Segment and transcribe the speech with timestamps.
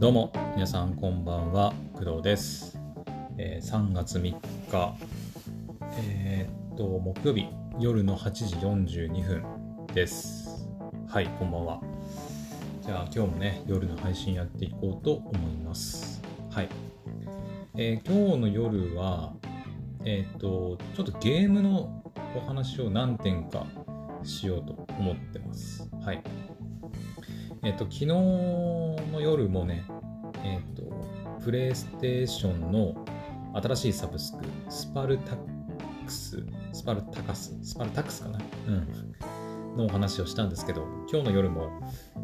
[0.00, 2.78] どうも皆さんこんばんは工藤です、
[3.36, 4.22] えー3月3
[4.70, 4.94] 日。
[5.98, 7.48] えーっと木曜日
[7.80, 9.42] 夜の8時42分
[9.92, 10.70] です。
[11.08, 11.80] はいこんばんは。
[12.80, 16.22] じゃあ今日もね夜の配信やっていこうと思います。
[16.48, 16.68] はい、
[17.76, 19.32] えー今日の夜は
[20.04, 22.04] えーっとちょっとゲームの
[22.36, 23.66] お話を何点か
[24.22, 25.90] しようと思ってます。
[26.04, 26.22] はい。
[27.64, 29.84] えっと、昨日の夜もね、
[30.44, 30.82] えっと、
[31.42, 33.04] プレイステーションの
[33.54, 35.36] 新しいサブスク、スパルタッ
[36.06, 38.38] クス、スパルタカス、スパルタックスかな？
[38.68, 39.16] うん。
[39.76, 41.68] のお話をしたんですけど、今日の夜も、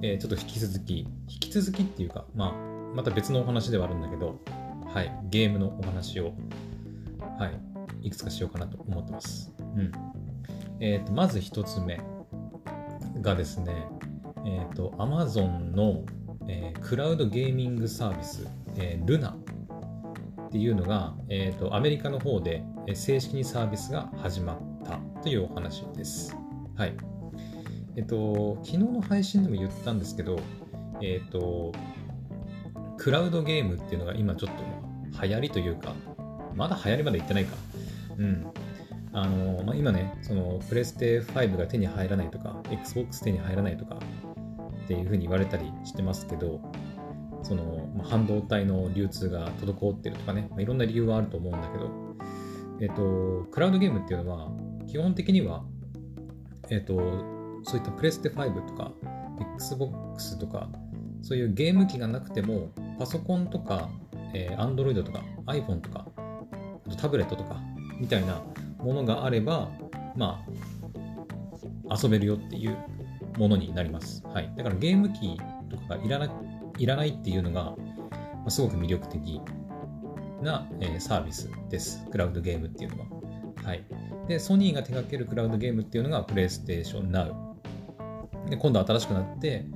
[0.02, 1.08] えーちょっと引き続き、引
[1.40, 2.52] き続きっていうか、まあ、
[2.94, 4.40] また別のお話ではあるんだけど、
[4.86, 6.34] はい、ゲームのお話を、
[7.38, 7.50] は
[8.00, 9.52] い、いくつかしようかなと思ってます。
[9.58, 9.92] うん。
[10.80, 12.00] えっと、まず一つ目
[13.20, 13.86] がですね、
[14.44, 16.04] えっ、と、Amazon の、
[16.48, 18.46] えークラウドゲーミングサービス、
[18.76, 22.62] えー、Luna っていうのが、えーと、アメリカの方で
[22.94, 26.36] 正式にサービスが始まったというお話です。
[26.76, 26.94] はい。
[27.96, 30.38] えっ、と、昨日の配信でも言ったんですけど、
[31.00, 31.72] えっ、と、
[32.98, 34.50] クラウドゲームっていうのが今ちょっ
[35.12, 35.94] と流行りというか、
[36.54, 37.56] まだ流行りまで行ってないか。
[38.18, 38.46] うん。
[39.12, 43.98] あのまあ、今ね、そのプレステ5が手に入らないとか、Xbox 手に入らないとか
[44.84, 46.60] っていうふうに言われたりしてますけど、
[47.42, 51.90] その、ま、半導体の流通が滞ってるとかね、まあ、いろんな理由はあると思うんだけど、
[52.80, 54.50] えっと、クラウドゲームっていうのは、
[54.86, 55.64] 基本的には、
[56.70, 56.94] えっと、
[57.64, 58.92] そういったプレステ5とか、
[59.56, 60.68] Xbox とか、
[61.22, 63.88] そういうゲーム機がなくても、パソコンとか、
[64.34, 66.06] えー Android とか iPhone とか、
[67.00, 67.60] タブレットとか、
[67.98, 68.42] みたいな
[68.78, 69.70] ものがあれば、
[70.16, 70.44] ま
[71.88, 72.76] あ、遊べるよっていう
[73.36, 74.22] ものになります。
[74.26, 74.52] はい。
[74.56, 75.36] だからゲーム機
[75.70, 76.30] とかがいらな
[76.78, 79.40] いらないっていうのが、まあすごく魅力的
[80.42, 82.04] な、えーサービスです。
[82.10, 83.06] クラウドゲームっていうのは。
[83.64, 83.84] はい。
[84.28, 87.54] で、ソニーが手掛けるクラウドゲームっていうのが PlayStation Now。
[88.48, 89.66] で、今度新しくなって、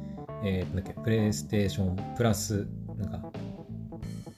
[0.44, 2.66] えー、なんだっけ、PlayStation プラス、
[2.98, 3.32] なんか、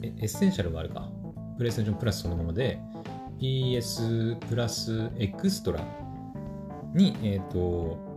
[0.02, 1.10] え、エッセンシャルがあるか。
[1.58, 2.78] PlayStation プラスそのままで、
[3.40, 5.80] PS プラスエクストラ
[6.94, 8.09] に、えっ、と、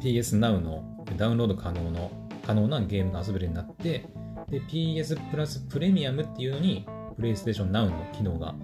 [0.00, 2.10] PS Now のダウンロード可能の
[2.46, 4.06] 可能なゲームが遊べるようになって、
[4.48, 6.86] で、PS プラスプレミアムっていうのに
[7.18, 8.54] PlayStation Now の機能が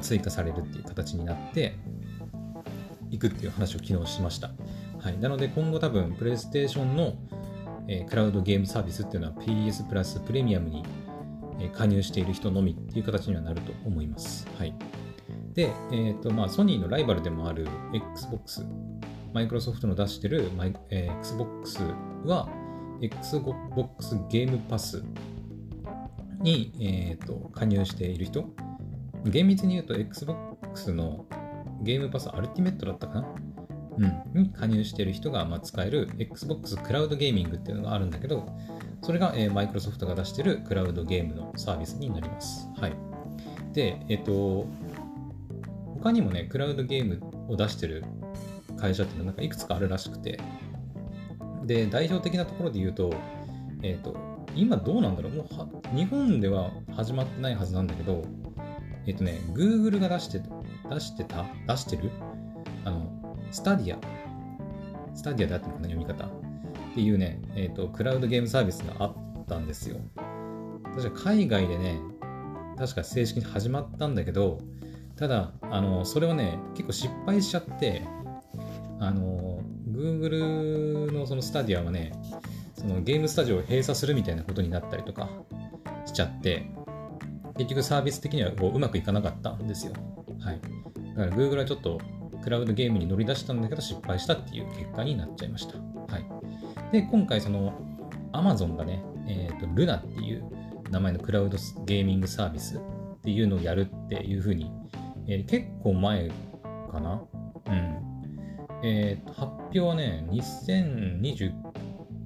[0.00, 1.74] 追加されるっていう形になって
[3.10, 4.50] いくっていう話を昨日しました。
[5.00, 5.18] はい。
[5.18, 7.14] なので今後多分 PlayStation の、
[7.88, 10.84] えークラウドゲームサービスっていうのは PS プラスプレミアムに、
[11.60, 14.46] えー加入している人のみっていう形にはなると思います。
[14.58, 14.74] はい。
[15.54, 18.64] で、えっ、と、まあ、ソニーのライバルでもある Xbox、
[19.32, 20.50] マイクロソフトの出してる、
[20.90, 21.82] えー Xbox
[22.24, 22.48] は
[23.00, 25.04] Xbox ゲームパス
[26.40, 28.44] に、えー、と加入している人
[29.24, 31.26] 厳密に言うと Xbox の
[31.82, 33.28] ゲームパスアルティメットだったかな？
[34.34, 38.48] うん、に加入している人がまあ使える Xbox クラウドゲーミングっていうのがあるんだけど、
[39.02, 42.68] それが、えー、マイクロソフトが出しているクラウドゲームのサービスになります。
[42.76, 42.92] はい。
[43.72, 44.66] で、えっ、と、
[45.94, 48.04] 他にもね、クラウドゲームを出してる
[48.78, 50.40] 会社っていうのはなんかいくつかあるらしくて、
[51.64, 53.12] で、代表的なところで言うと、
[53.82, 54.16] えっ、と、
[54.54, 58.24] 今どうなんだろうもう日本では始まってないはずなんだけど、
[59.06, 60.40] えっ、とね、Google が出して、
[60.90, 62.10] 出してた出してる
[62.84, 63.98] あの、スタディア。
[65.14, 66.24] スタディアであってるかな読み方。
[66.24, 66.30] っ
[66.94, 69.98] ていうね、えっ、と、クラウドゲームサービスがあったんですよ。
[70.96, 72.00] 確か海外でね、
[72.76, 74.58] 確か正式に始まったんだけど、
[75.16, 78.02] ただ、あの、それはね、結構失敗しちゃって、
[79.00, 79.60] あの、
[79.90, 82.12] Google のそのスタディアはね、
[82.74, 85.28] そのゲームスタジオを閉鎖するみたいなことになったりとか
[86.06, 86.70] しちゃって、
[87.56, 89.92] 結局サービス的にはこううまくいかなかったんですよ。
[90.40, 90.60] はい。
[91.16, 92.00] だから Google はちょっと
[92.42, 95.78] クラウドゲームに乗り出したんだけど失敗したっていう結果になっちゃいました。
[95.78, 96.92] はい。
[96.92, 97.72] で、今回その
[98.32, 100.44] Amazon がね、えっ、と、Luna っていう
[100.90, 102.80] 名前のクラウドゲーミングサービスっ
[103.22, 104.70] ていうのをやるっていうふうに、
[105.26, 106.30] えー結構前
[106.90, 107.22] かな。
[108.82, 111.52] えーと発表はね、2020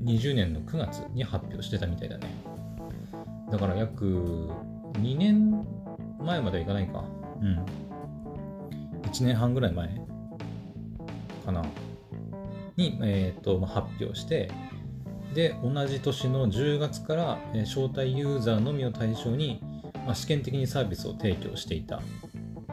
[0.04, 2.26] 20年の9月に発表してたみたいだね。
[3.50, 4.48] だから約
[4.94, 5.64] 2年
[6.20, 7.04] 前まではいかないか。
[7.40, 7.64] うん。
[9.02, 10.00] 1年半ぐらい前
[11.44, 11.64] かな。
[12.76, 14.50] に、えーとまあ、発表して、
[15.34, 19.60] で、同じ年の10月から、えー招待ユーザーのみを対象に、
[20.06, 22.02] まあ、試験的にサービスを提供していた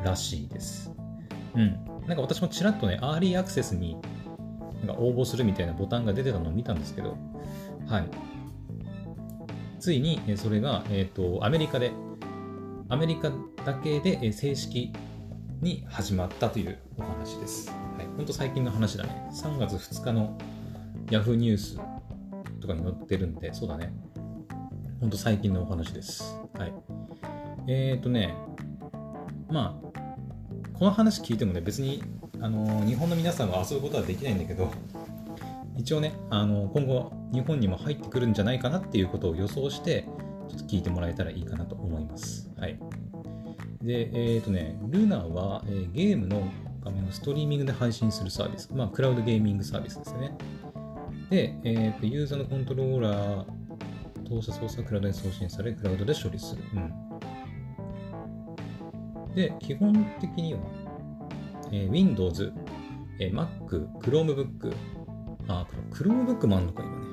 [0.03, 0.91] らしいです。
[1.55, 1.88] うん。
[2.09, 3.95] なんか私もちらっとね、アーリーアクセスに
[4.83, 7.15] なんか応募するみたいなボタンが出てたのを見たんですけど、
[7.88, 8.09] はい。
[9.79, 11.91] ついにそれが、えーと、アメリカで、
[12.89, 13.31] アメリカ
[13.63, 14.91] だけで正式
[15.61, 17.69] に始まったというお話です。
[17.69, 19.29] はい、ほんと最近の話だね。
[19.31, 20.35] 3月2日の
[21.11, 21.79] Yahoo ニュース
[22.59, 23.94] とかに載ってるんで、そうだね。
[25.00, 26.39] ほんと最近のお話です。
[26.57, 26.73] はい。
[27.67, 28.33] えっ、ー、とね、
[29.51, 29.88] まあ、
[30.79, 32.01] この話聞いてもね、別に、
[32.39, 34.71] あの日本の皆さんは遊ぶことはできないんだけど、
[35.77, 40.07] 一応ね、あの今後、日本にも入ってくるんじゃないかなっていうことを予想して、
[40.47, 42.49] ちょっと聞いてもらえたらいいかなと思います。
[42.57, 42.79] はい。
[43.81, 46.49] で、えっ、ー、とね、ルナは、えー、ゲームの
[46.81, 48.69] 画面をストリーミングで配信するサービス。
[48.73, 50.31] まあ、クラウドゲーミングサービスですね。
[51.29, 53.45] で、え、ー、と、ユーザーのコントローラー、
[54.29, 56.63] 当社操作クラウドに送信され、クラウドで処理する。
[56.73, 57.08] うん。
[59.35, 60.59] で、基本的には、
[61.71, 62.53] えー、Windows、
[63.19, 64.73] えー、Mac、Chromebook、
[65.47, 67.09] あ、Chromebook もあんのか、今ね。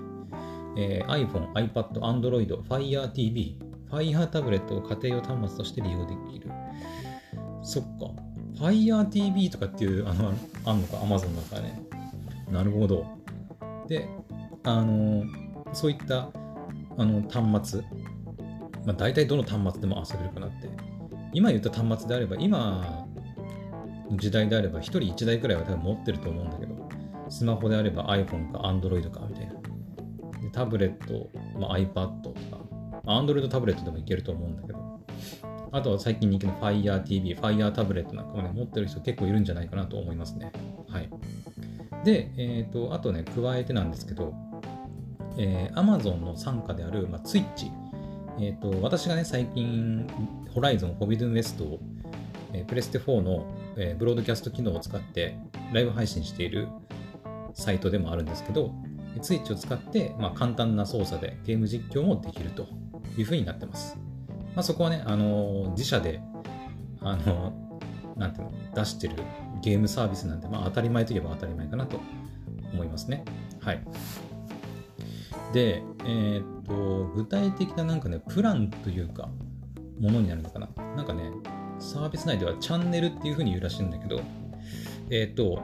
[0.79, 3.59] えー、iPhone、iPad、Android、Fire TV、
[3.91, 6.51] Fire タブレットを家庭用端末として利用できる。
[7.63, 8.11] そっか。
[8.59, 10.33] Fire TV とかっていう、あの、
[10.65, 11.83] あんのか、Amazon だからね。
[12.51, 13.07] なるほど。
[13.89, 14.09] で、
[14.65, 15.25] あの、
[15.73, 16.31] そういった
[16.99, 17.83] あの端末、
[18.87, 20.69] まあ、大体どの端末でも遊べるかなって。
[21.37, 23.07] 今言った端末であれば、今
[24.11, 26.89] の時代であれば、1人1台くらいは多分持ってると思うんだけど、
[27.29, 29.53] スマホであれば iPhone か Android かみたいな。
[30.41, 31.29] でタブレット、
[31.59, 32.59] まあ、iPad とか、
[33.05, 34.79] Android タブレットでもいけると思うんだけど、
[35.73, 40.53] あとは最近人気の Fire TV、Fire タブレットなんかもね、持ってる人結構いるんじゃないかなと思いますね。
[40.89, 41.11] はい。
[42.03, 44.33] で、えっ、ー、と、あとね、加えてなんですけど、
[45.37, 47.71] えー、Amazon の傘下である、まあ、Twitch。
[48.39, 50.07] えっ、ー、と、私がね、最近、
[50.53, 51.81] ホライゾン、ホビドゥンウェストを、
[52.53, 53.47] えー、プレステ4の、
[53.77, 55.39] えー、ブロードキャスト機能を使って
[55.73, 56.69] ライブ配信している
[57.55, 58.75] サイトでもあるんですけど、
[59.17, 62.67] Twitch を使って、まあ、簡単な操作でゲーム実況もできると
[63.17, 63.97] いうふうになってます。
[64.55, 66.21] まあ、そこはね、あの自社で、
[67.01, 67.53] あの
[68.17, 69.15] なんていうの、出してる
[69.63, 72.01] ゲームサービスなんで、まあ、当たり前といえば当たり前かなと
[72.73, 73.25] 思いますね。
[73.61, 73.83] はい。
[75.53, 79.29] で、えー、っと、具体的ななんかね、プランというか、
[80.01, 80.69] ものになるのかな。
[80.97, 81.31] なんかね、
[81.79, 84.21] サービス内ではチャンネルっていうふうに言うらしいんだけど、
[85.11, 85.63] えー、っと、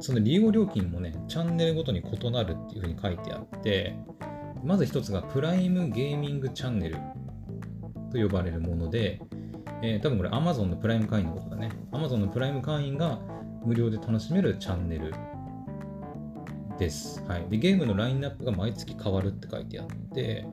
[0.00, 3.96] その利用料金もね、チャンネルごとに異なるっていうふうに書いてあって、
[4.64, 6.96] まず一つがプライムゲーミングチャンネル
[8.12, 9.20] と呼ばれるもので、
[9.82, 11.70] えー、多分これ Amazon のプライム会員のことだね。
[11.92, 13.20] Amazon のプライム会員が
[13.64, 15.12] 無料で楽しめるチャンネル
[16.78, 17.22] です。
[17.26, 20.46] はい、でゲームのラインナップが毎月変わるって書いてあって、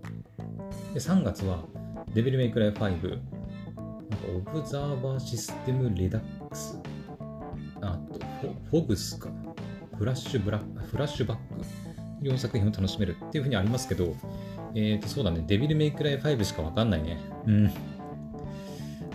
[0.93, 1.63] で3月は
[2.13, 3.19] デビルメイクライフ5、なんか
[4.35, 6.79] オブザーバーシステムレダックス、
[7.81, 8.19] あと
[8.69, 9.29] フォグスか、
[9.97, 11.63] フラッシュブラフラッシュバック、
[12.21, 14.15] 4作品を楽しめるっていうふうにありますけど、
[14.75, 17.19] えっ、ー、と、そうだね、デビルメイクライフ5しかわかんないね。
[17.45, 17.71] うん。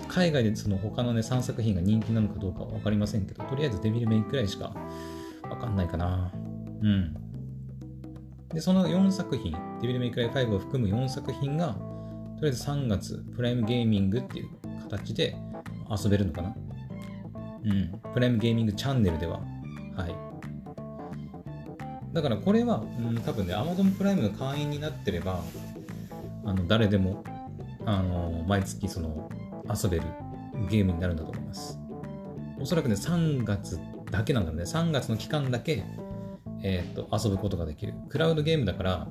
[0.09, 4.75] 海外でその他のね、3作品が人気なのかどうかは分かりませんけど、とりあえずデビルメイクくらいしか
[5.43, 6.33] 分かんないかな。
[6.83, 7.17] うん。
[8.55, 11.75] で、その4作品、デビルメイクライ5を含む4作品が、
[12.39, 14.49] とりあえず3月、プライムゲーミングっていう
[14.85, 15.37] 形で
[15.91, 16.57] 遊べるのかな？
[17.65, 18.01] うん。
[18.15, 19.41] プライムゲーミングチャンネルでは。
[19.97, 20.15] はい。
[22.15, 25.43] だからこれは、うん、多分ね、Amazon プライムの会員になってれば、
[26.45, 27.23] あの誰でも、
[27.85, 29.31] あの毎月その
[29.69, 30.05] 遊べる
[30.71, 31.79] ゲームになるんだと思います。
[32.61, 33.79] おそらくね、3月
[34.11, 34.65] だけなんだろうね。
[34.65, 35.85] 3月の期間だけ、
[36.63, 37.95] えー、っと、遊ぶことができる。
[38.09, 39.09] クラウドゲームだから、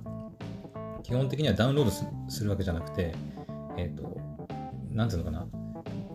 [1.04, 1.92] 基本的にはダウンロード
[2.30, 3.14] するわけじゃなくて、
[3.78, 4.18] えー、っと、
[4.92, 5.48] なんていうのかな。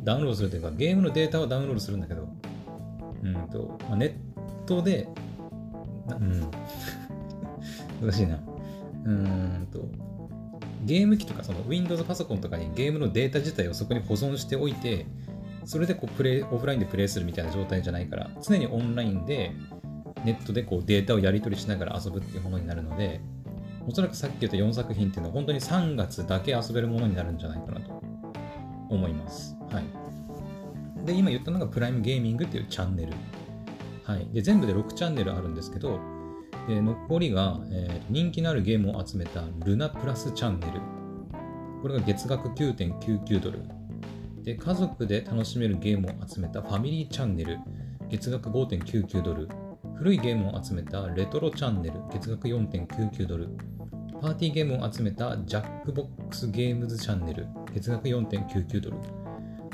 [0.04, 2.28] ダウンロードするというか、ゲームのデータをダウンロードするんだけど、
[3.22, 4.14] うんと、まあ、ネッ
[4.66, 5.08] トで、
[6.08, 6.40] うん、
[8.02, 8.40] 難しいな。
[9.04, 9.88] うんと、
[10.84, 15.06] ゲーム機とかその Windows パソコンとかにゲームのデータ自体をそこに保存しておいて、
[15.64, 19.52] それでこうプレイオフラインでプレイするみたいな状態じゃないから、常にオンラインで
[20.24, 23.20] ネットでこうデータをやり取りしながら遊ぶっていうものになるので、
[23.86, 28.02] おそらくさっき言った4作品っていうのは本当に3月だけ遊べるものになるんじゃないかなと
[28.88, 29.56] 思います。
[29.70, 31.06] はい。
[31.06, 33.12] で、今言ったのがプライムゲーミングっていうチャンネル。
[34.04, 34.28] はい。
[34.32, 35.98] で、全部で6チャンネルあるんですけど、
[36.68, 40.80] で残りが、えー、人気のあるゲームを集めたルナプラスチャンネル。
[41.82, 43.62] これが月額9.99ドル。
[44.44, 47.58] で、家族で楽しめるゲームを集めたファミリーチャンネル。
[48.08, 49.48] 月額5.99ドル。
[50.02, 51.94] 古いゲームを集めたレトロチャンネル。
[52.12, 53.50] 月額4.99ドル。
[54.20, 57.46] パーティーゲームを集めたジャックボックスゲームズチャンネル。
[57.72, 58.96] 月額4.99ドル。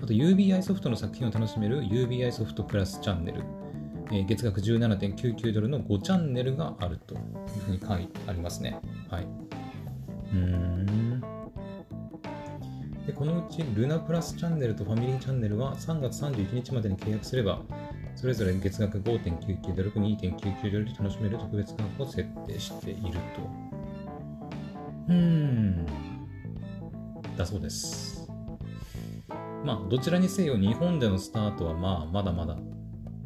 [0.03, 3.43] あと UBI ソフトの作品を楽しめる UBI ソフトプラスチャンネル。
[4.13, 7.21] え月額17.99ドルの5チャンネルがあるという
[7.65, 8.79] ふうに書いてありますね。
[9.09, 9.27] はい。
[10.35, 11.21] うん。
[13.07, 17.63] でこのうちルナプラスチャンネルとファミリーチャンネルは3月31日までに契約すれば、
[18.21, 23.19] それぞれ月額5.99ドルと2.99ドルで楽しめる特別価格を設定していると。
[25.07, 25.87] うーん。
[27.37, 28.29] だそうです。
[29.65, 32.59] まあ、どちらにせよ日本でのスタートはまあ、まだまだっ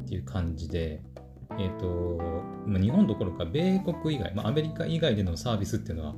[0.07, 1.01] ていう感じで、
[1.57, 2.21] えっ、と、
[2.67, 6.15] まあ、日本どころか米国以外、まあ、アメリカ以外でのサービスっていうのは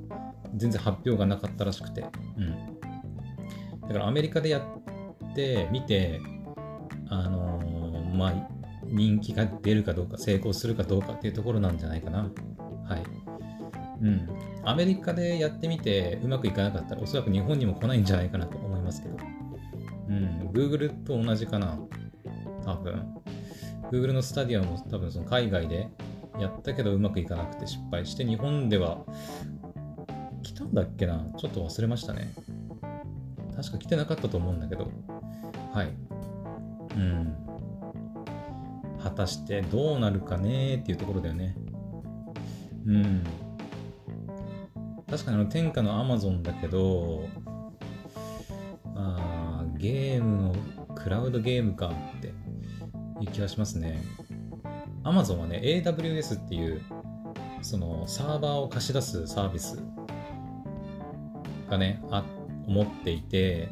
[0.53, 2.05] 全然発表がなかったらしくて、
[2.35, 3.79] うん。
[3.83, 6.19] だからアメリカでやってみて、
[7.07, 8.54] あのーまあ、
[8.95, 12.31] 人気が出るかどうか、成功するかどうかっていうところなんじゃないかな。
[12.87, 13.03] はい。
[14.01, 14.27] うん。
[14.63, 19.17] アメリカでやってみてうまくいかなかったら、おそらく日本にも来ないんじゃないかなと思いますけど。
[20.09, 20.49] うん。
[20.53, 21.77] Google と同じかな。
[22.63, 23.03] 多分。
[23.91, 25.89] Google のスタディアも多分その海外で
[26.39, 29.05] やったけどうまくいかなくて失敗して、日本では
[30.41, 32.33] 来たんだっけなちょっと忘れましたね。
[33.55, 34.89] 確か来てなかったと思うんだけど。
[35.73, 35.89] はい。
[36.95, 37.44] うん。
[39.05, 41.55] 果たしてどうなるかねっていうところだよね。
[42.87, 43.23] うん。
[45.07, 47.27] 確かにあの天下の Amazon だけど、
[48.95, 50.55] まあ、ゲームの、
[50.95, 52.29] クラウドゲームかって
[53.21, 54.01] いう気がしますね。
[55.03, 56.81] Amazon はね、AWS っていう、
[57.61, 59.83] そのサーバーを貸し出すサービス
[61.69, 62.23] がね、あ
[62.65, 63.69] 持っていて、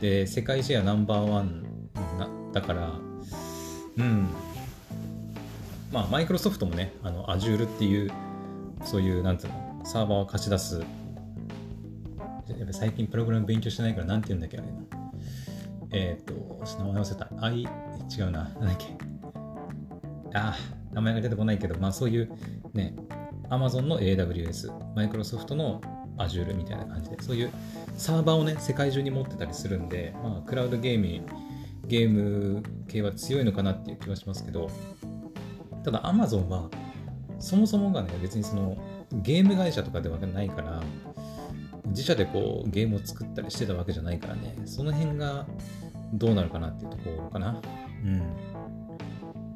[0.00, 1.62] で、世界シェアナンバーワン
[2.16, 2.92] なだから、
[3.96, 4.28] うん。
[5.92, 8.12] まあ、マイクロソフトもね、あの、Azure っていう、
[8.84, 10.80] そういう、なんつうの、サーバーを貸し出す。
[10.80, 14.78] やっぱ最近プログラム勉強してないから、なんて言うんだっけ、あれな。
[15.90, 16.34] えっ、と、
[16.78, 17.28] 名前忘れた。
[17.44, 17.66] I、違
[18.22, 18.44] うな。
[18.44, 18.86] なんだっけ。
[20.34, 22.30] あー、名前が出てこないけど、まあそういう
[22.74, 22.94] ね、
[23.48, 25.80] Amazon の AWS、マイクロソフトの
[26.18, 27.50] Azure みたいな感じで、そういう
[27.96, 31.26] サーバーをね、世界中に持ってたりするんで、まあ、クラウドゲーム、
[31.86, 34.70] ゲーム系は強いのかなっていう気はしますけど、
[35.90, 36.68] ただ Amazon は、
[37.38, 38.76] そもそもがね、別にその
[39.22, 40.82] ゲーム会社とかではないから、
[41.86, 45.46] 自社でこうゲームを作ったりしてたわけじゃないからね、その辺が
[46.12, 47.62] どうなるかなっていうところかな。
[48.04, 48.18] うん。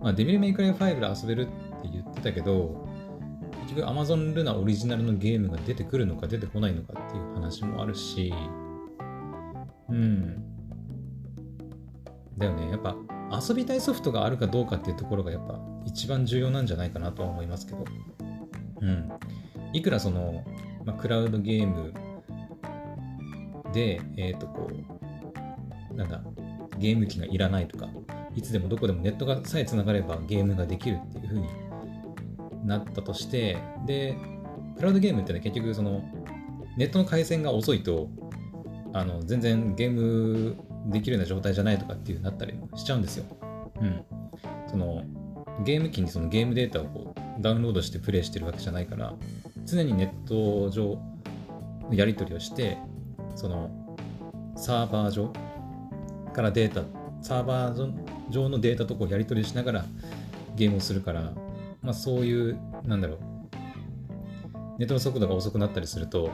[0.01, 2.89] まあ、デビルメイクライ5で遊べるって言ってたけど、
[3.65, 8.33] 結局 Amazon ルナオリジナルのゲームが出てくるのか出てこないのかっていう話もあるし、
[9.91, 10.43] うん。
[12.39, 12.71] だよね。
[12.71, 12.97] やっぱ
[13.33, 17.85] 遊びたいソフトがあるかどうかっていうところがやっぱ一番重要なんじゃないかなとは思いますけど。
[18.81, 19.11] うん。
[19.73, 20.45] いくらその、
[20.85, 21.95] まあ、クラウドゲーム
[23.73, 24.71] で、えっ、とこ
[25.91, 26.23] う、なんだ、
[26.79, 27.89] ゲーム機がいらないとか、
[28.35, 31.49] いつでもどこでもネットがさえつながればゲームができるっていう風に
[32.65, 34.17] なったとして、で、
[34.77, 36.03] クラウドゲームってね、結局その、
[36.77, 38.09] ネットの回線が遅いと、
[38.93, 43.25] あの、全然ゲームできるような状態じゃないとかっていうなったりしちゃうんですよ。
[43.81, 44.05] うん。
[44.67, 45.03] その、
[45.65, 49.15] ゲーム機にそのゲームデータをこうダウンロードしてプレイしてるわけじゃないから、
[49.65, 50.99] 常にネット上
[51.89, 52.79] のやり取りをして、
[53.35, 53.71] その、
[54.57, 55.33] サーバー上
[56.33, 56.83] からデータ、
[57.21, 59.85] サーバー上のデータとこうやり取りしながら
[60.57, 61.33] ゲームをするから、
[61.83, 63.19] まあそういう、なんだろう、
[64.79, 66.31] ネットの速度が遅くなったりすると、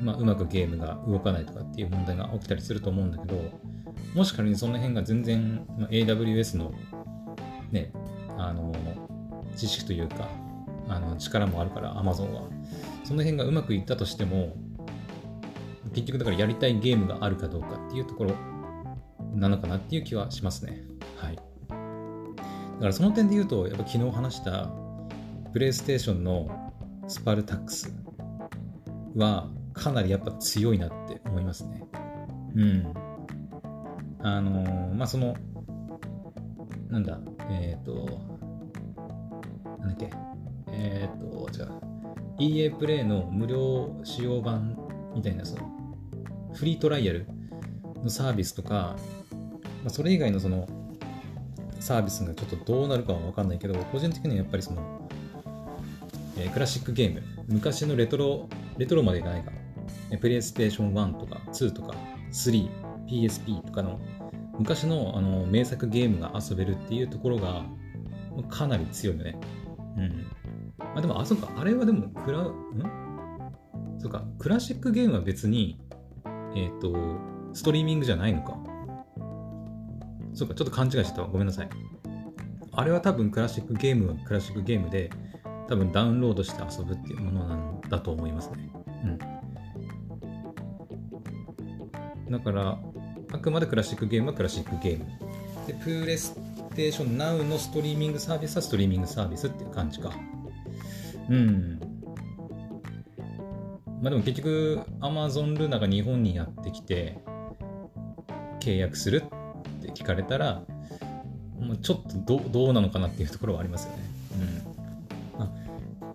[0.00, 3.36] まあ、うまくゲームが動かないとかっていう問題が起きたりすると思うんだけど、
[4.14, 6.72] もし仮にその辺が全然、まあ、AWS の
[7.70, 7.92] ね、
[8.36, 8.72] あの、
[9.56, 10.28] 知識というか、
[10.88, 12.42] あの力もあるから、Amazon は。
[13.04, 14.56] その辺がうまくいったとしても、
[15.94, 18.34] 結局だからやりたいゲームがあるかどうかっていうところ
[19.34, 20.82] なのかなっていう気はしますね。
[21.16, 21.36] はい。
[21.36, 21.42] だ
[22.80, 24.70] からその点で言うと、やっぱ昨日話した
[25.52, 26.72] プレイステーションの
[27.08, 27.94] スパルタックス
[29.14, 31.82] はかなりやっぱ強いなって思いますね。
[32.54, 33.05] うん。
[34.28, 35.36] あのーまあ、その、
[36.88, 38.20] なんだ、えっ、と、
[39.78, 40.10] なんだっけ、
[40.72, 41.70] えっ、と、違う、
[42.40, 44.76] EA プレイの無料使用版
[45.14, 45.70] みたいな、その、
[46.54, 47.28] フリートライアル
[48.02, 48.96] のサービスとか、
[49.84, 50.66] まあ、それ以外のその、
[51.78, 55.08] サービスがちょっとどうなるかは分かんないけど、個人的にはやっぱりその、
[56.36, 59.52] えクラシックゲーム、昔のレトロ、レトロまでいかないか、
[60.10, 61.94] えプレイステーション1とか2とか
[62.32, 62.68] 3、
[63.06, 64.00] PSP とかの
[64.58, 67.64] 昔のあの名作ゲームが遊べるっていうところが
[68.48, 69.38] かなり強いよね。
[69.96, 70.26] うん。
[70.78, 72.52] まあでも、あ、そうか、あれはでも、クラ、ん？
[73.98, 75.80] そうか、クラシックゲームは別に、
[76.54, 76.94] えっ、と、
[77.52, 78.58] ストリーミングじゃないのか。
[80.34, 81.28] そうか、ちょっと勘違いしてたわ。
[81.28, 81.68] ごめんなさい。
[82.72, 85.10] あれは多分クラシックゲームはクラシックゲームで、
[85.68, 88.70] 多分ダウンロードして遊ぶっていうものなんだと思いますね。
[92.26, 92.30] うん。
[92.30, 92.78] だから、
[93.32, 95.06] あくまでクラシックゲームはクラシックゲーム。
[95.66, 96.34] で、プレス
[96.74, 100.12] テーション Now のストリーミングサービスはストリーミングサービスっていう感じか。
[101.28, 101.80] うん。
[104.00, 107.18] まあでも結局、Amazon ルナが日本にやってきて、
[108.60, 109.22] 契約する
[109.78, 110.62] って聞かれたら、
[111.58, 113.98] もうちょっとどうどうなのかなっていうところはありますよね。
[115.36, 115.42] うん。
[115.42, 115.50] あ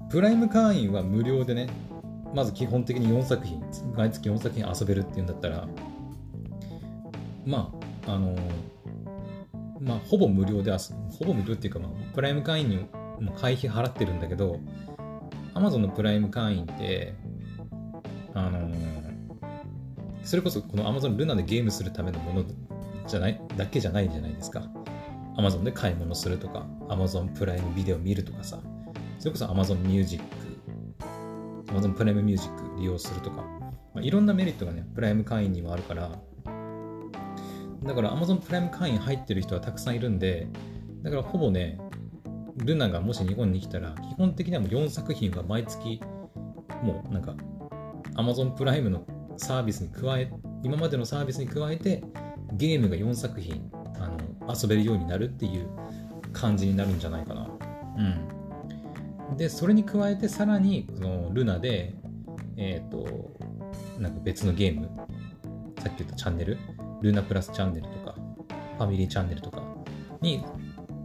[0.10, 1.68] プライム会員は無料でね、
[2.34, 3.62] まず基本的に4作品、
[3.96, 5.68] 毎月4作品遊べるっていうんだったら、
[7.52, 7.70] ま
[8.08, 8.34] あ、あの、
[9.82, 12.78] まあ、ほぼ無料でほぼ無料っていうか、まあ、プライム会員に
[13.20, 14.62] も会費払ってるんだけど、
[15.54, 17.14] Amazon のプライム会員って、
[18.34, 18.72] あの
[20.24, 22.46] それこそこの Amazon ルナでゲームするためのもの
[23.06, 24.64] じゃない、だけじゃないじゃないですか。
[25.38, 28.62] Amazon で買い物するとか、Amazon プライムビデオ見るとかさ、
[29.20, 33.42] それこそ Amazon ミュージック、Amazon プライムミュージック利用するとか、
[33.94, 36.12] まあ、いろんなメリットがね、プライム会員にもあるから、
[37.84, 40.48] だから Amazon プライム会員入ってる人はたくさんいるんで、
[41.04, 41.80] だからほぼね、
[42.58, 46.02] ルナがもし日本に来たら、基本的にはもう4作品が毎月、
[46.84, 47.36] もうなんか、
[48.16, 49.06] Amazon プライムの
[49.38, 50.32] サービスに加え、
[50.64, 52.04] 今までのサービスに加えて、
[52.54, 55.70] ゲームが4作品あの遊べるようになるっていう
[56.34, 57.50] 感じになるんじゃないかな。
[59.30, 59.38] うん。
[59.38, 61.96] で、それに加えて、さらに、このルナで、
[62.58, 63.32] えっ、と、
[63.98, 64.90] なんか別のゲーム、
[65.80, 66.58] さっき言ったチャンネル、
[67.02, 68.16] ルナプラスチャンネルとか、
[68.78, 69.64] ファミリーチャンネルとか
[70.22, 70.44] に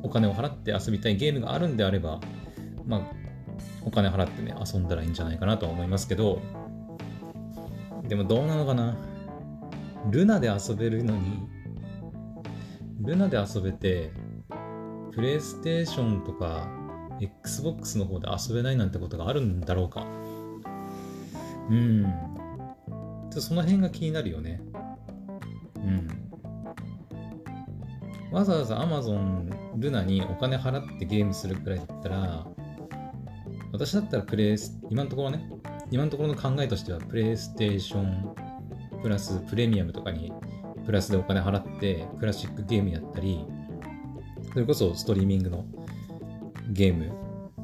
[0.03, 2.21] お金を払って遊びたいゲームがあるんであれば、
[2.87, 3.01] まあ、
[3.85, 6.41] お金払ってね、遊んだらいいんじゃないかなとは思いますけど、
[8.07, 8.97] でもどうなのかな？
[10.11, 11.49] ルナで遊べるのに、
[13.01, 14.13] ルナで遊べて、
[15.13, 16.69] プレイステーションとか、
[17.21, 20.07] Xbox の方で遊べないなんてことがあるんだろうか。
[21.71, 22.07] うん。
[23.31, 24.61] とその辺が気になるよね。
[28.33, 32.47] わざわざ Amazon ルナにお金払ってゲームするくらいだったら、
[33.73, 35.49] 私だったらプレイス、今のところね、
[35.91, 38.35] 今のところの考えとしては、プレイステーション
[39.03, 40.33] プラスプレミアムとかに
[40.85, 43.45] プラスでお金払ってクラシックゲームやったり、
[44.53, 45.65] それこそストリーミングの
[46.71, 47.13] ゲーム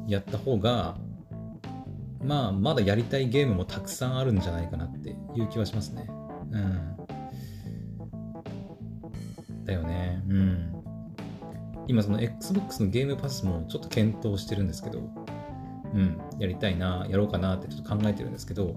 [0.07, 0.97] やった方が、
[2.23, 6.07] まあ、まだやりたいゲームもたくさんあるんじゃないかなっていう気はしますね。
[6.51, 7.02] うん。
[9.65, 10.23] だよね。
[10.27, 10.83] うん。
[11.87, 14.99] 今その Xbox のゲームパスもちょっと検討してるんですけど、
[15.93, 18.75] うん、やりたいな、やろうかなってちょっと考えてるんですけど、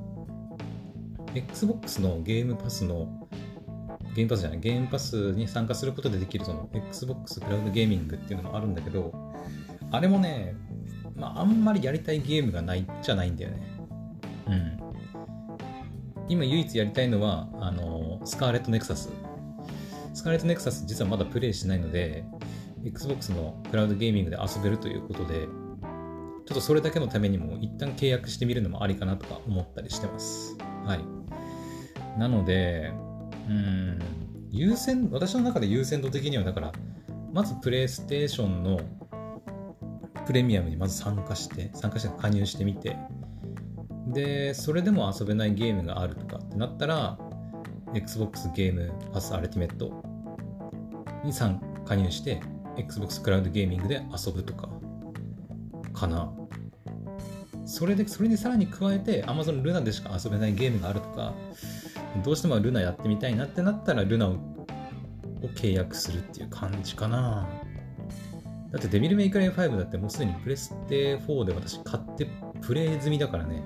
[1.34, 3.28] Xbox のゲームパスの、
[4.14, 9.12] ゲームパスじゃない、ゲームパスに参加することでできるその Xbox クラウドゲーミングっていうのもあるんだけど、
[9.92, 10.56] あれもね、
[11.14, 13.62] まあ、あんまりやりたいゲームがないじゃないんだよね。
[14.48, 14.78] うん。
[16.28, 19.10] 今唯一やりたいのは、あの、スカーレットネクサス。
[20.16, 22.24] スカーレットネクサス実はまだプレイしてないので、
[22.86, 25.48] Xbox のクラウドゲーミングで遊べるということで、ちょ
[26.52, 30.56] っとそれだけのためにも一旦契約してみるのもありかなとか思ったりしてます。
[30.86, 32.18] はい。
[32.18, 32.94] なので、
[33.46, 33.98] うん、
[34.50, 36.72] 優先、私の中で優先度的には、だから、
[37.34, 38.80] まずプレイステーションの
[40.24, 42.96] プレミアムにまず参加して、参加して加入してみて、
[44.14, 47.18] で、それでも遊べないゲームがあるとかってなったら、
[47.94, 50.05] Xbox ゲームパスアルティメット
[51.26, 52.40] に参加入して、
[52.76, 54.68] Xbox クラウドゲーミングで遊ぶとか、
[55.92, 56.32] かな。
[57.64, 61.34] それで、それにさらに加えて Amazon ルナでしか遊べないゲームがあるとか、
[62.24, 64.36] どうしてもルナやってみたいなってなったらルナを
[65.42, 67.48] を契約するっていう感じかな。
[68.70, 72.26] だってデビルメイクライ5だってもうすでにプレステ4で私買って
[72.60, 73.62] プレイ済みだからね。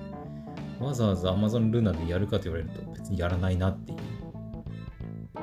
[0.78, 3.98] わざわざ Amazon ルナでやるかと言われると別にやらないなっていう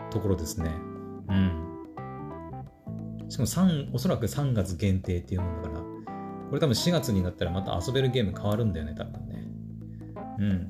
[0.10, 0.72] ところですね。
[1.30, 1.67] うん。
[3.30, 5.88] しかも3、おそらく3月限定っていうものだから、こ
[6.54, 9.48] れ多分4月になったらまた遊べるゲーム変わるんだよね、多分ね。
[10.40, 10.70] うん。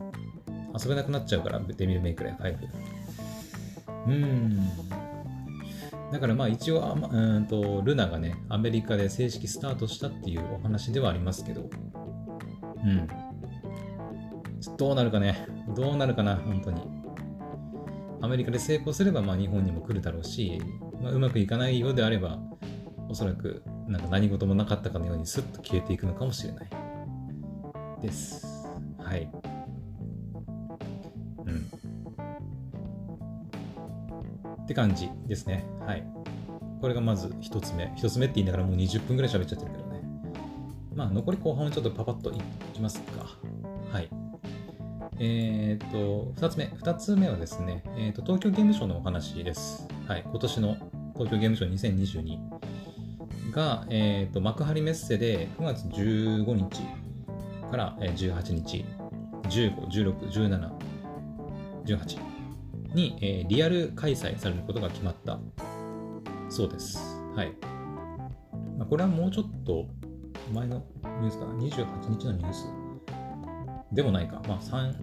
[0.79, 2.57] 遊べなくなっちゃうから、デビルメイクライ5。
[4.07, 4.57] うん。
[6.11, 11.69] だからまあ一応あま、うんと、ルナがね、アメリカで正式スタートしたっていうお話ではありますけど、
[12.83, 13.07] うん。
[14.77, 16.81] どうなるかね、どうなるかな、本当に。
[18.21, 20.61] アメリカで成功すれば、まあ日本にも来るだろうし、
[21.01, 22.39] まあ、うまくいかないようであれば、
[23.09, 26.69] おそらくなんか何事もなかったかのようにスッと消えていくのかもしれない。
[28.01, 28.45] です。
[28.99, 29.29] はい。
[31.45, 31.71] うん。
[34.63, 35.65] って感じですね。
[35.85, 36.05] はい。
[36.81, 37.91] これがまず一つ目。
[37.95, 40.03] 一つ目って言いながらもう20分ぐらい喋っちゃってるけどね。
[40.93, 42.37] まあ残り後半はちょっとパパッとい
[42.73, 43.37] きますか。
[43.91, 44.09] はい。
[45.19, 46.65] えっ、と、2つ目。
[46.65, 49.87] 2つ目はですね、えっ、と、東京ゲームショウのお話です。
[50.07, 50.23] はい。
[50.23, 50.77] 今年の
[51.15, 56.81] 東京ゲームショウ2022が、えっ、と、幕張メッセで9月15日
[57.69, 58.85] から18日、
[59.49, 60.71] 15、16、17、
[61.83, 62.19] 18
[62.95, 65.39] に、えー、リアル開催されることが決まった
[66.49, 66.97] そうです。
[67.35, 67.51] はい。
[68.77, 69.87] まあ、これはもうちょっと
[70.53, 70.85] 前の
[71.21, 72.69] ニュースかな、28日のニュース
[73.91, 74.95] でもないか、まあ3、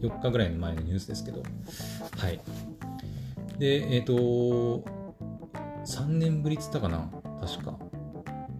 [0.00, 1.40] 4日ぐらいの前のニュースですけど、
[2.18, 2.40] はい。
[3.58, 4.84] で、えっ、ー、と、
[5.86, 7.78] 3年ぶりっつったかな、確か。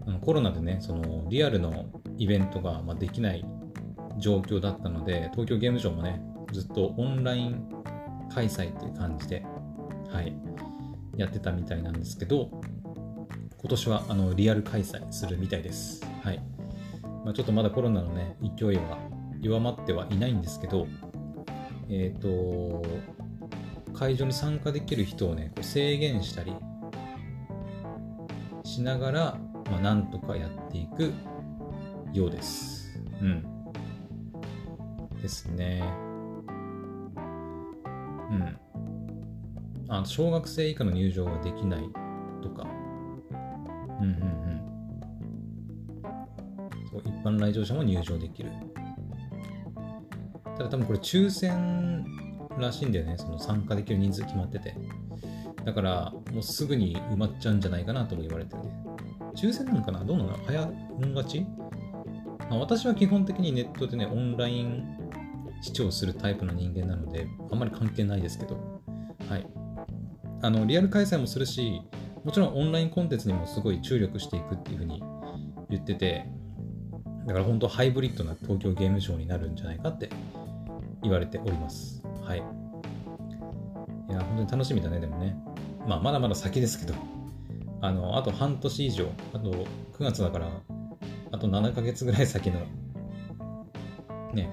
[0.07, 1.87] あのコロナでね、そのリアルの
[2.19, 3.45] イベントが、まあ、できない
[4.19, 7.69] 状況だったので、東京ゲームショウもね、ずっとオンライン
[8.33, 9.45] 開催っていう感じで、
[10.11, 10.37] はい、
[11.17, 12.51] やってたみたいなんですけど、
[13.59, 16.05] 今年はあのリアル開催するみたいです。
[16.23, 16.43] はい。
[17.25, 18.99] まあ、ちょっとまだコロナのね、勢いは
[19.41, 20.87] 弱まってはいないんですけど、
[21.89, 22.83] えっ、ー、と、
[23.95, 26.55] 会場に参加できる人をね、こう制限したり
[28.65, 29.39] しながら、
[29.71, 31.13] まあ、なんとかやっていく
[32.13, 33.01] ようです。
[33.21, 33.47] うん。
[35.23, 35.83] ですね。
[38.31, 38.59] うん。
[39.89, 41.83] あ小学生以下の入場はできない
[42.43, 42.67] とか。
[44.01, 44.61] うんうんうん。
[46.91, 48.51] そう一般来場者も入場できる。
[50.57, 52.05] ただ多分これ抽選
[52.61, 53.17] らしいんだよね。
[53.19, 54.77] その参加できる人数決まってて。
[55.65, 58.71] だからもうすぐに埋まっちゃうんじゃないかなとも言われてるね。
[59.35, 60.05] 抽選なのかな？
[60.05, 60.39] どうなの？
[60.47, 60.75] 早ん
[61.15, 61.47] 勝ち？
[62.51, 64.85] ま私は基本的にネットでね、オンライン
[65.63, 68.83] 視聴するタイプの人間なので、あんまり関係ないですけど、
[69.29, 69.47] はい。
[70.43, 71.81] あの、リアル開催もするし、
[72.23, 75.03] もちろんオンラインコンテンツにもすごい注力していくっていうふうに
[75.71, 76.27] 言ってて、
[77.27, 80.11] だから本当ハイブリッドな東京ゲームショウになるんじゃないかって
[81.03, 82.04] 言われております。
[82.25, 82.39] はい。
[82.39, 85.37] いや、本当に楽しみだね、でもね。
[85.87, 86.95] まあ、まだまだ先ですけど、
[87.81, 89.67] あの、あと半年以上、あと9
[90.01, 90.49] 月だから、
[91.33, 92.61] あと7ヶ月ぐらい先の、
[94.33, 94.51] ね、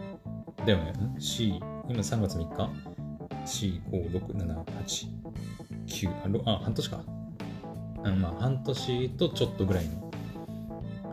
[0.66, 2.70] だよね、C、今3月3日
[3.46, 5.08] ?C、5、6、7、8、
[5.88, 7.04] 9、あ、あ半年か。
[8.04, 10.12] あまあ、半年とちょっとぐらいの、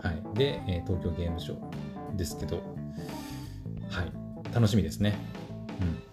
[0.03, 0.39] はい。
[0.39, 2.57] で、えー、東京ゲームショウですけど、
[3.91, 4.55] はい。
[4.55, 5.15] 楽しみですね。
[5.81, 6.08] うん。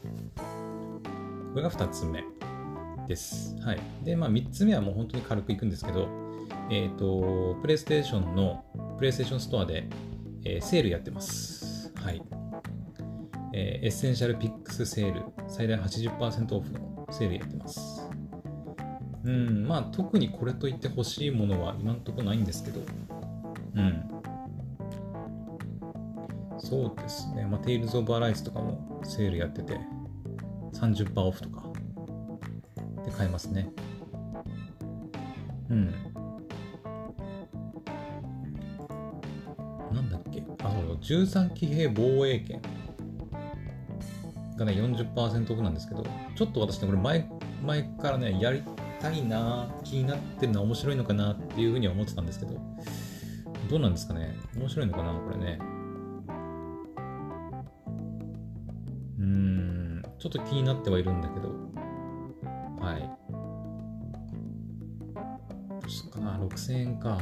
[1.56, 2.22] これが2つ目
[3.08, 3.56] です。
[3.62, 3.80] はい。
[4.04, 6.10] で、まあ3つ目はもう本当に軽くいくんですけど、
[6.70, 8.66] えっ、ー、と、プレイステーションの、
[8.98, 9.88] プレイステーションストアで、
[10.44, 11.94] えー、セールやってます。
[11.96, 12.22] はい。
[13.54, 18.06] えー、エッセンシャルピックスセール、最大80%オフのセールやってます。
[19.24, 22.82] うん、まあ特にこれといって欲しいものは今んところないんですけど、
[23.76, 24.04] うん。
[26.58, 27.46] そうですね。
[27.46, 29.80] まあ、テイルズ・オブ・アライスとかもセールやってて、
[30.76, 31.64] 30%オフとか
[33.04, 33.70] で買えますね。
[35.70, 35.92] うん。
[39.94, 40.44] なんだっけ？
[40.64, 42.62] あ、そう、13騎兵防衛権
[44.58, 47.30] がね、40%オフなんですけど、ちょっと私ね、これ前、
[47.64, 48.62] 前からね、やり
[49.00, 52.60] たいな、気になってるのは面白いのかなっていうふうには思ってたんですけど、
[53.70, 54.36] どうなんですかね？
[54.56, 55.60] 面白いのかなこれね。
[60.26, 61.50] ちょっと気になってはいるんだけど、
[62.84, 63.02] はい。
[65.70, 67.20] どうすっかな、6000円か。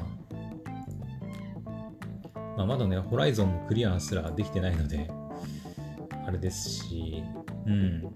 [2.55, 5.11] まあ、まだね、ホライゾンのクリアすらできてないので、
[6.25, 7.21] あれですし、
[7.65, 8.13] うん。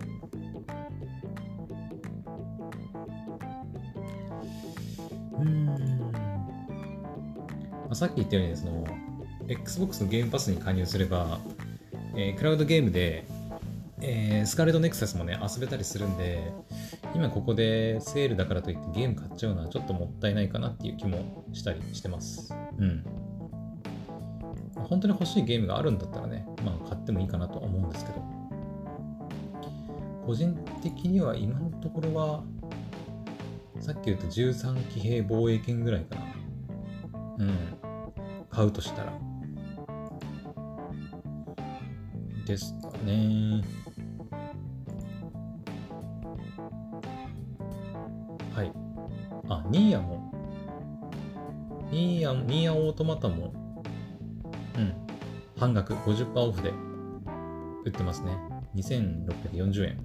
[5.38, 5.66] うん。
[5.66, 5.74] ま
[7.90, 8.88] あ、さっき言ったように、その、
[9.50, 11.40] Xbox のゲームパスに加入すれば、
[12.16, 13.26] えー、クラウドゲームで
[14.02, 16.54] えー、スカーレットネクサスもね、遊べたりするんで、
[17.16, 22.54] 今ここでセールだからといってゲーム買っちゃうのはちょっともったいないかなっていう気もしたりしてます。
[22.78, 23.04] うん。
[24.76, 28.24] 本当に欲しいゲームがあるんだったらね、まあ買ってもいいかなとは思うんですけど、
[30.26, 32.44] 個人的には今のところは、
[33.80, 36.22] さっき言った13騎兵防衛権ぐらいかな。
[37.40, 37.58] うん。
[38.50, 39.14] 買うとしたら。
[42.46, 43.62] ですかね。
[49.70, 50.32] ニーヤも、
[51.92, 53.54] ニーヤ、ニーヤオートマタも、
[54.78, 54.94] うん、
[55.58, 56.72] 半額50%オフで
[57.86, 58.38] 売ってますね。
[58.76, 60.00] 2640円。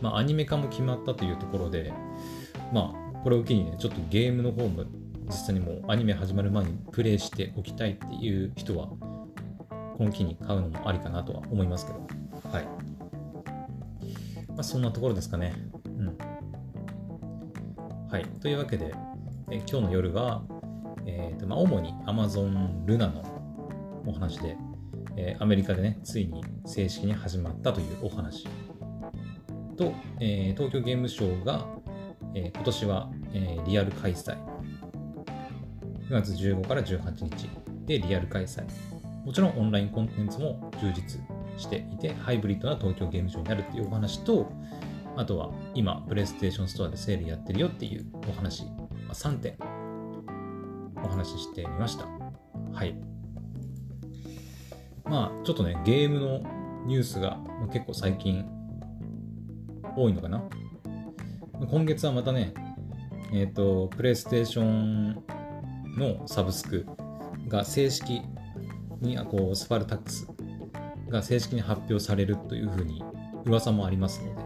[0.00, 1.92] まあ、アニメ化も決まったというところで、
[2.72, 4.84] まあ、これを機にね、ちょっとゲームの方も
[5.26, 12.00] 実際にもうアニメ始まる前にプレイしておきたいっていう人は、この機に買うのもありかなとは思いますけど。
[12.50, 12.64] はい。
[14.48, 15.54] まあ、そんなところですかね。
[18.12, 18.26] はい。
[18.42, 18.94] というわけで、
[19.50, 20.42] え今日の夜は、
[21.06, 23.22] えーとまあ、主に Amazon ルナの
[24.06, 24.58] お話で、
[25.16, 28.46] えー、アメリカでね、ついに正式に始まったというお話
[29.78, 31.66] と、えー、東京ゲームショウが、
[32.34, 34.36] えー、今年は、えリアル開催。
[36.10, 37.48] 9月15から18日
[37.86, 38.66] でリアル開催。
[39.24, 41.18] もちろんオンラインコンテンツも充実
[41.56, 44.52] していて、ハイブリッドな東京ゲームショウになるっていうお話と、
[45.16, 49.56] あとは今、プレイステーションストアでセールやってるよっていうお話、まあ、3点
[51.04, 52.06] お話ししてみました。
[52.72, 52.94] はい。
[55.04, 56.42] まあ、ちょっとね、ゲームの
[56.86, 57.38] ニュースが
[57.72, 58.44] 結構最近
[59.96, 60.42] 多いのかな。
[61.70, 62.54] 今月はまたね、
[63.32, 65.24] えっ、ー、と、プレイステーション
[65.96, 66.86] のサブスク
[67.48, 68.22] が正式
[69.00, 70.26] に、こう、スパルタックス
[71.08, 73.02] が正式に発表されるというふうに
[73.44, 74.41] 噂もありますので、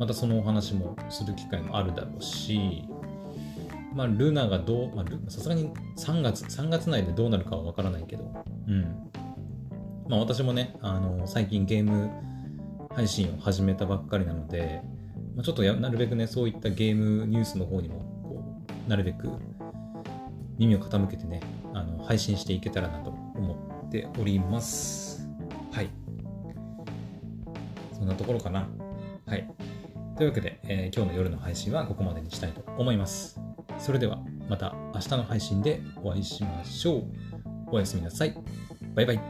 [0.00, 2.88] またそのお話もする機会もあるだろうし、
[3.94, 8.32] まあ、ルナがどう、まあ、さすがに3月、3月内でどうなるかはわからないけど、
[8.66, 9.10] うん。
[10.08, 12.10] まあ、私もね、あの、最近ゲーム
[12.94, 14.80] 配信を始めたばっかりなので、
[15.36, 18.42] まあ、ちょっとやなるべくね、そういったゲームニュースの方にも、こ
[18.86, 19.28] う、なるべく
[20.56, 21.42] 耳を傾けてね、
[21.74, 25.28] あの、配信していけたらなと思っております。
[25.72, 25.90] はい。
[27.92, 28.66] そんなところかな。
[29.26, 29.46] はい。
[30.20, 33.40] というわけで、えー、今日の夜の配信はここまでにしたいと思います。
[33.78, 34.18] それでは
[34.50, 37.04] また明日の配信でお会いしましょう。
[37.68, 38.36] おやすみなさい。
[38.94, 39.20] バイバイ。